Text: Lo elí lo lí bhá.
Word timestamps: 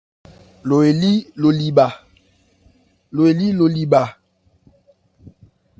Lo 0.69 0.77
elí 0.91 1.13
lo 1.41 1.49
lí 3.69 3.85
bhá. 3.93 4.01